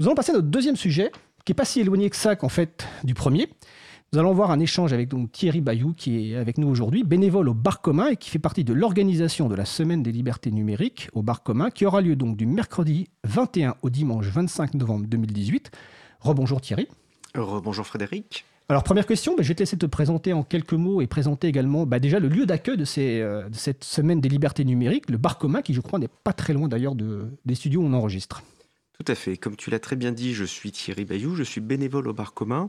[0.00, 1.12] Nous allons passer à notre deuxième sujet,
[1.44, 3.50] qui n'est pas si éloigné que ça qu'en fait du premier.
[4.14, 7.50] Nous allons voir un échange avec donc Thierry Bayou, qui est avec nous aujourd'hui, bénévole
[7.50, 11.10] au Bar Commun et qui fait partie de l'organisation de la Semaine des libertés numériques
[11.12, 15.70] au Bar Commun, qui aura lieu donc du mercredi 21 au dimanche 25 novembre 2018.
[16.20, 16.88] Rebonjour Thierry.
[17.34, 18.46] Rebonjour Frédéric.
[18.70, 21.46] Alors première question, bah, je vais te laisser te présenter en quelques mots et présenter
[21.46, 25.18] également bah, déjà le lieu d'accueil de, euh, de, cette Semaine des libertés numériques, le
[25.18, 27.92] Bar Commun, qui je crois n'est pas très loin d'ailleurs de, des studios où on
[27.92, 28.42] enregistre.
[29.02, 29.38] Tout à fait.
[29.38, 32.34] Comme tu l'as très bien dit, je suis Thierry Bayou, je suis bénévole au Bar
[32.34, 32.68] Commun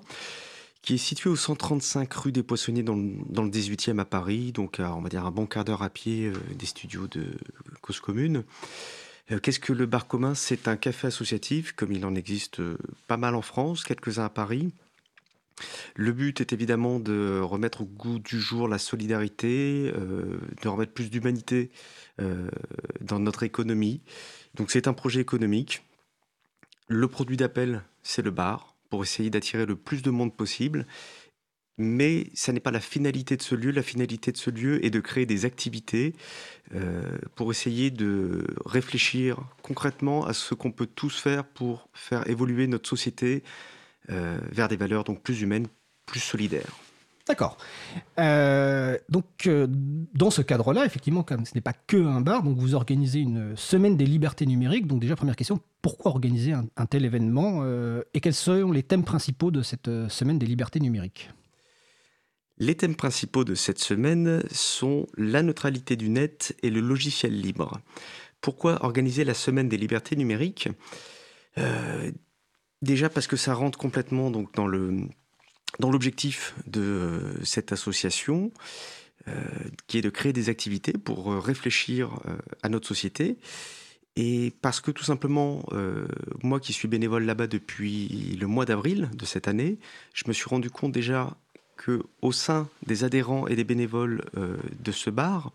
[0.81, 4.51] qui est situé au 135 rue des Poissonniers dans le, dans le 18e à Paris,
[4.51, 7.25] donc à, on va dire un bon quart d'heure à pied euh, des studios de
[7.81, 8.45] Cause Commune.
[9.29, 10.33] Euh, qu'est-ce que le bar commun?
[10.33, 14.29] C'est un café associatif, comme il en existe euh, pas mal en France, quelques-uns à
[14.29, 14.73] Paris.
[15.95, 21.11] Le but est évidemment de remettre au goût du jour la solidarité, de remettre plus
[21.11, 21.69] d'humanité
[23.01, 24.01] dans notre économie.
[24.55, 25.83] Donc c'est un projet économique.
[26.93, 30.85] Le produit d'appel, c'est le bar pour essayer d'attirer le plus de monde possible.
[31.77, 33.71] Mais ça n'est pas la finalité de ce lieu.
[33.71, 36.13] La finalité de ce lieu est de créer des activités
[36.75, 42.67] euh, pour essayer de réfléchir concrètement à ce qu'on peut tous faire pour faire évoluer
[42.67, 43.41] notre société
[44.09, 45.67] euh, vers des valeurs donc plus humaines,
[46.05, 46.75] plus solidaires.
[47.27, 47.57] D'accord.
[48.19, 52.57] Euh, donc, euh, dans ce cadre-là, effectivement, comme ce n'est pas que un bar, donc
[52.57, 54.87] vous organisez une semaine des libertés numériques.
[54.87, 59.03] Donc, déjà, première question, pourquoi organiser un, tel événement euh, et quels sont les thèmes
[59.03, 61.29] principaux de cette semaine des libertés numériques?
[62.57, 67.79] Les thèmes principaux de cette semaine sont la neutralité du net et le logiciel libre.
[68.39, 70.69] Pourquoi organiser la semaine des libertés numériques?
[72.83, 75.07] Déjà parce que ça rentre complètement dans le
[75.81, 78.51] dans l'objectif de euh, cette association,
[79.27, 79.33] euh,
[79.87, 82.17] qui est de créer des activités pour euh, réfléchir
[82.63, 83.37] à notre société.
[84.15, 85.63] Et parce que tout simplement,
[86.43, 89.79] moi qui suis bénévole là-bas depuis le mois d'avril de cette année,
[90.13, 91.37] je me suis rendu compte déjà
[91.77, 95.53] que au sein des adhérents et des bénévoles de ce bar,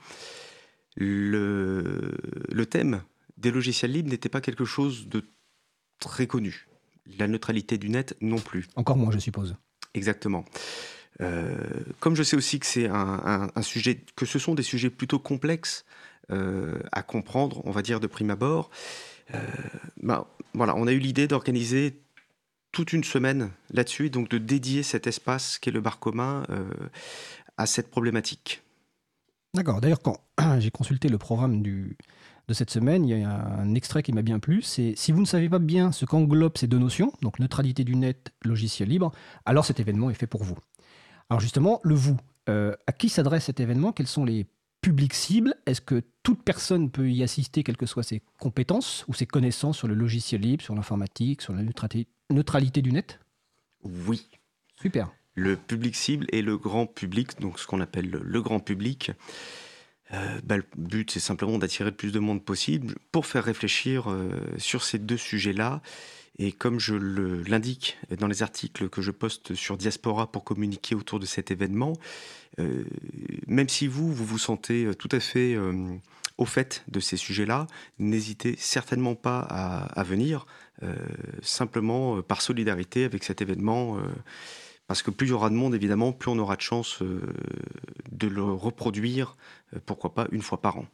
[0.97, 2.15] le,
[2.51, 3.03] le thème
[3.37, 5.23] des logiciels libres n'était pas quelque chose de
[6.01, 6.67] très connu.
[7.19, 8.69] La neutralité du net non plus.
[8.75, 9.55] Encore moins, je suppose.
[9.97, 10.45] Exactement.
[11.23, 11.57] Euh,
[11.99, 15.85] comme je sais aussi que c'est un, sujet, que ce sont des sujets plutôt complexes
[16.31, 18.71] euh, à comprendre, on va dire de prime abord,
[19.35, 19.39] euh,
[20.03, 22.03] bah, voilà, on a eu l'idée d'organiser
[22.73, 26.45] toute une semaine là-dessus, donc de dédier cet espace qu'est le bar commun
[27.57, 28.63] à cette problématique.
[29.55, 29.81] D'accord.
[29.81, 30.21] D'ailleurs, quand
[30.59, 31.97] j'ai consulté le programme du,
[32.49, 34.63] de cette semaine, il y a un extrait qui m'a bien plu.
[34.63, 37.97] C'est si vous ne savez pas bien ce qu'englobent ces deux notions, donc neutralité du
[37.97, 39.13] net, logiciel libre,
[39.45, 40.57] alors cet événement est fait pour vous.
[41.29, 42.17] Alors justement, le vous,
[42.49, 43.93] euh, à qui s'adresse cet événement?
[43.93, 44.47] Quels sont les
[44.81, 45.57] publics cibles?
[45.67, 49.79] Est-ce que toute personne peut y assister, quelles que soient ses compétences ou ses connaissances
[49.79, 51.63] sur le logiciel libre, sur l'informatique, sur la
[52.31, 53.19] neutralité, du net?
[53.83, 54.29] Oui.
[54.81, 55.11] Super.
[55.35, 59.11] Le public cible et le grand public, donc ce qu'on appelle le grand public.
[60.13, 64.11] Euh, bah, le but, c'est simplement d'attirer le plus de monde possible pour faire réfléchir
[64.11, 65.83] euh, sur ces deux sujets-là.
[66.39, 71.19] Et comme je l'indique dans les articles que je poste sur Diaspora pour communiquer autour
[71.19, 71.95] de cet événement,
[72.59, 72.85] euh,
[73.47, 75.57] même si vous, vous vous sentez tout à fait
[76.37, 77.67] au fait de ces sujets-là,
[77.99, 80.47] n'hésitez certainement pas à, à venir,
[81.41, 83.99] simplement par solidarité avec cet événement
[84.87, 87.21] parce que plus il y aura de monde, évidemment, plus on aura de chance euh,
[88.13, 89.37] de le reproduire,
[89.75, 90.87] euh, pourquoi pas une fois par an.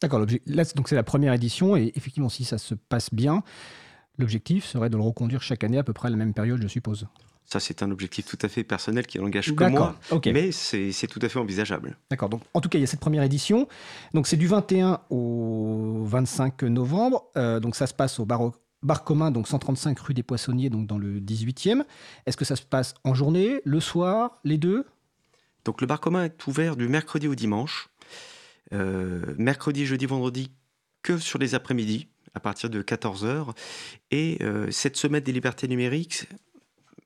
[0.00, 3.42] D'accord, là, donc c'est la première édition, et effectivement, si ça se passe bien,
[4.18, 6.68] l'objectif serait de le reconduire chaque année à peu près à la même période, je
[6.68, 7.06] suppose.
[7.46, 9.94] Ça, c'est un objectif tout à fait personnel qui n'engage que moi,
[10.26, 11.96] mais c'est tout à fait envisageable.
[12.10, 13.68] D'accord, donc en tout cas, il y a cette première édition.
[14.14, 17.26] Donc c'est du 21 au 25 novembre.
[17.36, 20.86] Euh, donc ça se passe au Baroque bar commun, donc 135 rue des Poissonniers, donc
[20.86, 21.84] dans le 18e.
[22.26, 24.84] Est-ce que ça se passe en journée, le soir, les deux?
[25.64, 27.88] Donc le bar commun est ouvert du mercredi au dimanche.
[28.72, 30.50] Euh, mercredi, jeudi, vendredi,
[31.02, 33.54] que sur les après-midi, à partir de 14h.
[34.10, 36.26] Et euh, cette semaine des libertés numériques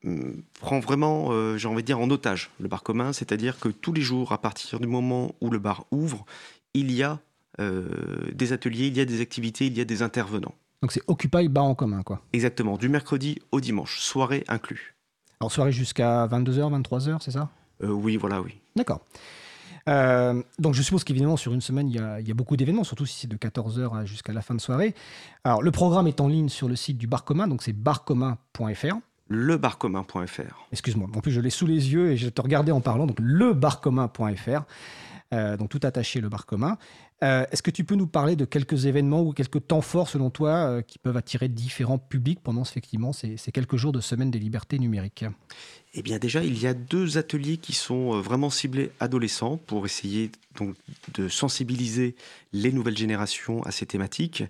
[0.05, 3.93] euh, prend vraiment, j'ai envie de dire, en otage le bar commun, c'est-à-dire que tous
[3.93, 6.25] les jours, à partir du moment où le bar ouvre,
[6.73, 7.19] il y a
[7.57, 10.55] des ateliers, il y a des activités, il y a des intervenants.
[10.81, 12.21] Donc c'est Occupy Bar en commun, quoi.
[12.31, 14.95] Exactement, du mercredi au dimanche, soirée inclus.
[15.41, 17.49] Alors soirée jusqu'à 22h, 23h, c'est ça?
[17.83, 18.59] Euh, Oui, voilà, oui.
[18.75, 19.01] D'accord.
[19.87, 23.21] Euh, donc je suppose qu'évidemment sur une semaine il y a, beaucoup d'événements, surtout si
[23.21, 24.93] c'est de 14h jusqu'à la fin de soirée.
[25.43, 28.95] Alors le programme est en ligne sur le site du bar commun, donc c'est barcommun.fr.
[29.29, 30.67] Lebarcommun.fr.
[30.71, 33.17] Excuse-moi, en plus je l'ai sous les yeux et je te regardais en parlant, donc
[33.19, 34.63] lebarcommun.fr.
[35.31, 36.77] donc tout attaché, le bar commun.
[37.21, 40.81] Est-ce que tu peux nous parler de quelques événements ou quelques temps forts, selon toi,
[40.83, 45.25] qui peuvent attirer différents publics pendant effectivement ces, quelques jours de semaine des libertés numériques?
[45.93, 50.31] Eh bien déjà, il y a deux ateliers qui sont vraiment ciblés adolescents pour essayer
[50.57, 50.75] donc
[51.13, 52.15] de sensibiliser
[52.53, 54.43] les nouvelles générations à ces thématiques.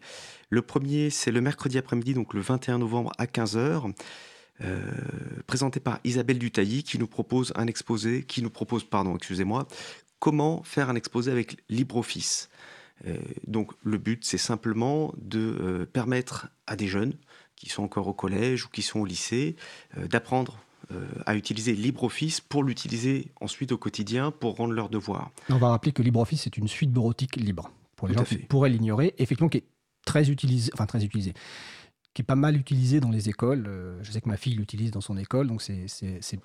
[0.49, 3.93] Le premier, c'est le mercredi après-midi, donc le 21 novembre à 15h.
[4.61, 4.81] Euh,
[5.47, 9.67] présenté par Isabelle Dutailly qui nous propose un exposé, qui nous propose, pardon, excusez-moi,
[10.19, 12.49] comment faire un exposé avec LibreOffice.
[13.07, 13.17] Euh,
[13.47, 17.13] donc le but, c'est simplement de euh, permettre à des jeunes
[17.55, 19.57] qui sont encore au collège ou qui sont au lycée
[19.97, 20.59] d'apprendre
[21.25, 25.29] à utiliser LibreOffice pour l'utiliser ensuite au quotidien pour rendre leurs devoirs.
[25.49, 27.69] On va rappeler que LibreOffice est une suite bureautique libre.
[27.97, 29.65] Pour les gens qui pourraient l'ignorer, effectivement, qui est
[30.05, 30.23] très
[30.73, 31.33] enfin très utilisé,
[32.23, 33.65] pas mal utilisé dans les écoles.
[33.67, 35.87] Euh, je sais que ma fille l'utilise dans son école, donc c'est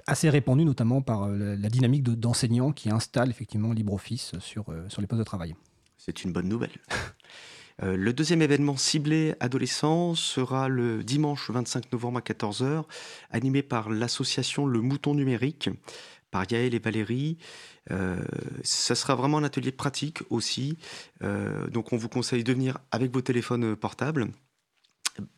[0.06, 5.00] assez répandu, notamment par euh, la, dynamique d'enseignants qui installent effectivement LibreOffice sur, euh, sur
[5.00, 5.54] les postes de travail.
[5.96, 6.72] C'est une bonne nouvelle.
[7.82, 12.84] le deuxième événement ciblé adolescent sera le dimanche 25 novembre à 14h,
[13.30, 15.70] animé par l'association Le Mouton Numérique,
[16.30, 17.38] par Yael et Valérie.
[17.90, 18.22] Euh,
[18.62, 20.78] ça sera vraiment un atelier pratique aussi.
[21.20, 24.28] Donc on vous conseille de venir avec vos téléphones portables.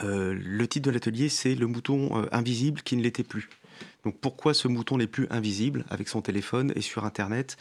[0.02, 3.48] Euh, le titre de l'atelier, c'est le mouton invisible qui ne l'était plus.
[4.04, 7.56] Donc pourquoi ce mouton n'est plus invisible avec son téléphone et sur Internet?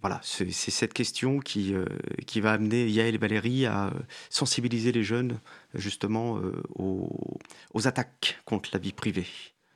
[0.00, 1.74] Voilà, c'est cette question qui,
[2.26, 3.92] qui va amener Yael et Valérie à
[4.28, 5.40] sensibiliser les jeunes
[5.72, 6.40] justement
[6.78, 9.26] aux attaques contre la vie privée.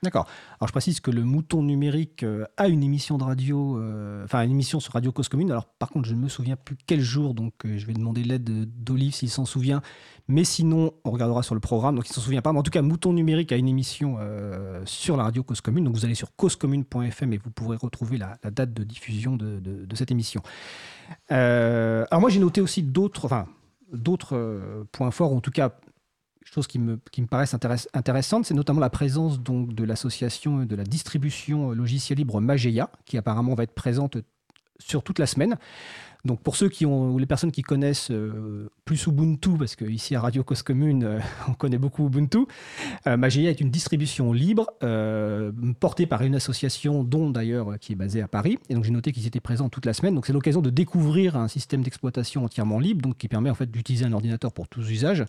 [0.02, 0.28] D'accord.
[0.60, 4.42] Alors je précise que le mouton numérique euh, a une émission de radio, euh, enfin
[4.42, 5.50] une émission sur Radio Cause Commune.
[5.50, 8.22] Alors par contre, je ne me souviens plus quel jour, donc euh, je vais demander
[8.22, 8.44] l'aide
[8.84, 9.82] d'Olive s'il s'en souvient.
[10.28, 12.52] Mais sinon, on regardera sur le programme, donc il ne s'en souvient pas.
[12.52, 14.18] Mais en tout cas, Mouton numérique a une émission
[14.84, 15.84] sur la radio Cause Commune.
[15.84, 19.96] Donc vous allez sur causecommune.fm et vous pourrez retrouver la, date de diffusion de, de
[19.96, 20.42] cette émission.
[21.30, 23.46] alors moi, j'ai noté aussi d'autres, enfin
[23.90, 25.72] d'autres points forts, en tout cas
[26.54, 27.26] chose qui me, qui me
[28.44, 33.54] c'est notamment la présence donc, de l'association de la distribution logiciel libre Mageia, qui apparemment
[33.54, 34.18] va être présente
[34.78, 35.56] sur toute la semaine.
[36.25, 40.16] Donc pour ceux qui ont, ou les personnes qui connaissent euh, plus Ubuntu, parce qu'ici
[40.16, 42.40] à Radio Cause Commune, euh, on connaît beaucoup Ubuntu,
[43.06, 44.66] euh, Mageia est une distribution libre
[45.80, 48.58] portée par une association dont d'ailleurs qui est basée à Paris.
[48.69, 50.14] Et donc j'ai noté qu'ils étaient présents toute la semaine.
[50.14, 53.70] Donc c'est l'occasion de découvrir un système d'exploitation entièrement libre, donc qui permet en fait
[53.70, 55.24] d'utiliser un ordinateur pour tous usages.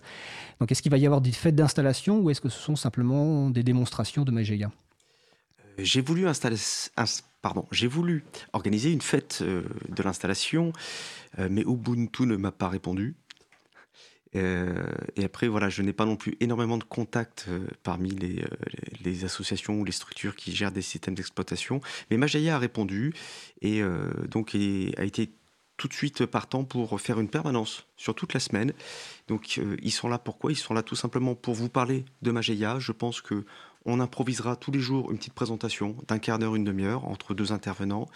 [0.58, 3.50] Donc est-ce qu'il va y avoir des fêtes d'installation ou est-ce que ce sont simplement
[3.50, 4.70] des démonstrations de Mageia
[5.78, 6.56] J'ai voulu installer,
[7.42, 10.72] pardon, j'ai voulu organiser une fête euh, de l'installation,
[11.38, 13.14] euh, mais Ubuntu ne m'a pas répondu.
[14.36, 17.46] Euh, et après, voilà, je n'ai pas non plus énormément de contacts
[17.82, 21.80] parmi les, associations ou les structures qui gèrent des systèmes d'exploitation.
[22.10, 23.12] Mais Majaya a répondu
[23.60, 23.82] et
[24.28, 25.32] donc a été
[25.76, 28.72] tout de suite partant pour faire une permanence sur toute la semaine.
[29.26, 30.52] Donc ils sont là pourquoi?
[30.52, 32.78] Ils sont là tout simplement pour vous parler de Mageia.
[32.78, 33.44] Je pense que
[33.86, 37.52] on improvisera tous les jours une petite présentation d'un quart d'heure, une demi-heure entre deux
[37.52, 38.08] intervenants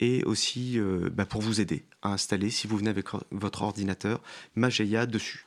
[0.00, 4.22] et aussi euh, bah, pour vous aider à installer, si vous venez avec votre ordinateur,
[4.54, 5.46] Mageia dessus.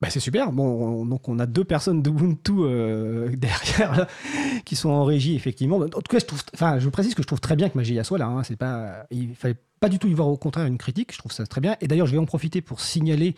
[0.00, 0.52] Bah c'est super.
[0.52, 4.06] Bon, donc on a deux personnes d'Ubuntu euh, derrière
[4.64, 5.78] qui sont en régie effectivement.
[5.78, 6.18] En tout cas,
[6.78, 8.26] je précise que je trouve très bien que Mageia soit là.
[8.26, 8.44] Hein.
[8.44, 11.12] C'est pas, fallait pas du tout y voir au contraire une critique.
[11.12, 11.76] Je trouve ça très bien.
[11.80, 13.34] Et d'ailleurs, je vais en profiter pour signaler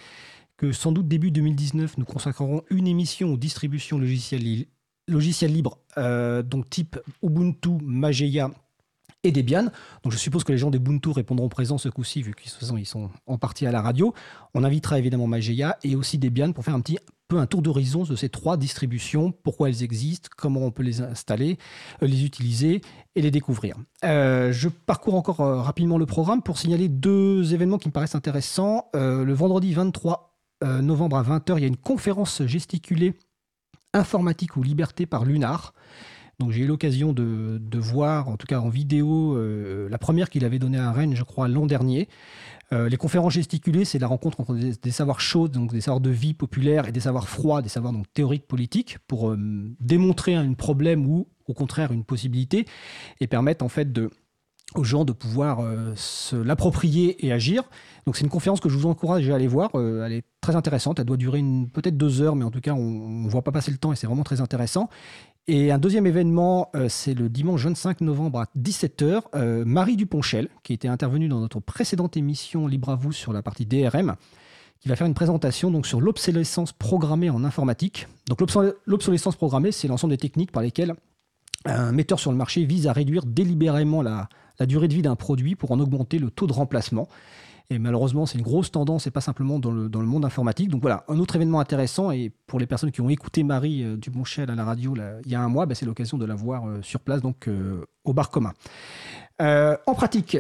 [0.59, 4.67] que sans doute début 2019, nous consacrerons une émission aux distributions logicielles
[5.11, 8.51] logiciels libres, euh, donc type Ubuntu, Mageia
[9.23, 9.65] et Debian.
[10.03, 13.11] Donc je suppose que les gens d'Ubuntu répondront présent ce coup-ci, vu qu'ils ils sont
[13.27, 14.15] en partie à la radio.
[14.55, 18.03] On invitera évidemment Mageia et aussi Debian pour faire un petit peu un tour d'horizon
[18.05, 21.59] de ces trois distributions, pourquoi elles existent, comment on peut les installer,
[22.03, 22.81] euh, les utiliser
[23.15, 23.77] et les découvrir.
[24.05, 28.87] Euh, je parcours encore rapidement le programme pour signaler deux événements qui me paraissent intéressants.
[28.95, 30.29] le vendredi 23
[30.83, 33.15] novembre à 20h, il y a une conférence gesticulée
[33.95, 35.75] informatique ou liberté par Lunar.
[36.41, 40.45] Donc j'ai eu l'occasion de, voir, en tout cas en vidéo, euh, la première qu'il
[40.47, 42.09] avait donnée à Rennes, je crois, l'an dernier.
[42.73, 46.09] Euh, les conférences gesticulées, c'est la rencontre entre des, savoirs chauds, donc des savoirs de
[46.09, 49.39] vie populaire, et des savoirs froids, des savoirs donc théoriques politiques, pour euh,
[49.81, 52.65] démontrer un problème ou au contraire une possibilité,
[53.21, 54.11] et permettre en fait de,
[54.75, 57.65] aux gens de pouvoir euh, se l'approprier et agir.
[58.07, 59.71] Donc c'est une conférence que je vous encourage à aller voir.
[59.75, 60.99] Euh, elle est très intéressante.
[61.01, 63.71] Elle doit durer peut-être deux heures, mais en tout cas, on ne voit pas passer
[63.71, 64.89] le temps et c'est vraiment très intéressant.
[65.49, 69.65] Et un deuxième événement, euh, c'est le dimanche 25 novembre à 17h.
[69.65, 73.67] Marie Duponchel, qui était intervenue dans notre précédente émission Libre à vous sur la partie
[73.67, 74.15] DRM,
[74.79, 78.07] qui va faire une présentation donc, sur l'obsolescence programmée en informatique.
[78.29, 78.41] Donc
[78.87, 80.95] l'obsolescence programmée, c'est l'ensemble des techniques par lesquelles
[81.67, 84.29] un metteur sur le marché vise à réduire délibérément la,
[84.61, 87.09] la durée de vie d'un produit pour en augmenter le taux de remplacement.
[87.73, 90.69] Et malheureusement, c'est une grosse tendance et pas simplement dans le, dans le, monde informatique.
[90.69, 92.11] Donc voilà, un autre événement intéressant.
[92.11, 95.37] Et pour les personnes qui ont écouté Marie euh, Dumonchel à la radio il y
[95.37, 98.13] a un mois, bah, c'est l'occasion de la voir euh, sur place, donc euh, au
[98.13, 98.53] bar commun.
[99.41, 100.37] Euh, en pratique,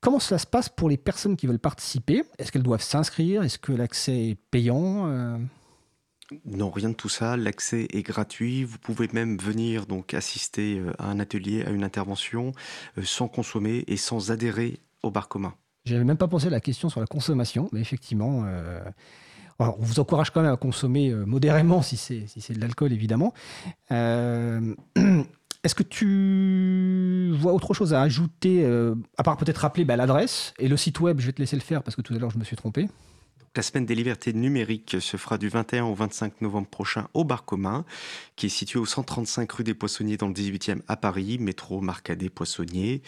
[0.00, 2.22] comment cela se passe pour les personnes qui veulent participer?
[2.38, 3.42] Est-ce qu'elles doivent s'inscrire?
[3.42, 5.38] Est-ce que l'accès est payant
[6.44, 7.36] Non, rien de tout ça.
[7.36, 8.64] L'accès est gratuit.
[8.64, 12.52] Vous pouvez même venir donc assister euh, à un atelier, à une intervention,
[12.98, 15.54] euh, sans consommer et sans adhérer au bar commun.
[15.84, 18.80] J'avais même pas pensé à la question sur la consommation, mais effectivement, euh,
[19.58, 23.32] on vous encourage quand même à consommer modérément si c'est si de l'alcool, évidemment.
[23.90, 28.66] Est-ce que tu vois autre chose à ajouter,
[29.16, 31.20] à part peut-être rappeler bah, l'adresse et le site web?
[31.20, 32.88] Je vais te laisser le faire parce que tout à l'heure je me suis trompé.
[33.58, 37.44] La semaine des libertés numériques se fera du 21 au 25 novembre prochain au bar
[37.44, 37.84] commun,
[38.36, 42.28] qui est situé au 135 rue des Poissonniers dans le 18e à Paris, métro Marcadet
[42.28, 43.02] Poissonniers.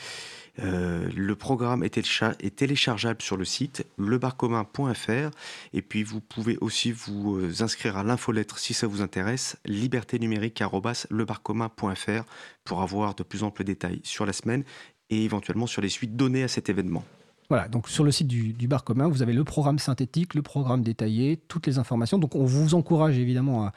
[0.59, 5.31] Euh, le programme est, télécha- est téléchargeable sur le site lebarcommun.fr
[5.73, 12.25] et puis vous pouvez aussi vous euh, inscrire à l'infolettre si ça vous intéresse, liberténumérique.lebarcommun.fr
[12.65, 14.65] pour avoir de plus amples détails sur la semaine
[15.11, 17.05] et éventuellement sur les suites données à cet événement.
[17.51, 20.83] Voilà, donc sur le site du, bar commun, vous avez le programme synthétique, le programme
[20.83, 22.17] détaillé, toutes les informations.
[22.17, 23.73] Donc on vous encourage évidemment, à-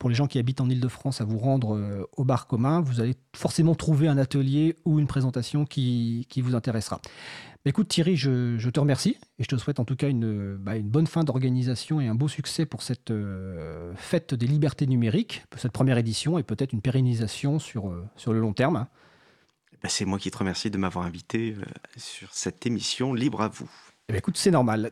[0.00, 2.80] pour les gens qui habitent en Ile-de-France, à vous rendre euh, au bar commun.
[2.80, 7.00] Vous allez forcément trouver un atelier ou une présentation qui, vous intéressera.
[7.64, 11.06] Écoute Thierry, je, te remercie et je te souhaite en tout cas une, bah, bonne
[11.06, 15.72] fin d'organisation et un beau succès pour cette euh, fête des libertés numériques, pour cette
[15.72, 18.88] première édition et peut-être une pérennisation sur, euh, sur le long terme.
[19.84, 21.64] Ben, c'est moi qui te remercie de m'avoir invité euh,
[21.98, 23.68] sur cette émission Libre à vous.
[24.08, 24.90] Eh bien, écoute, c'est normal.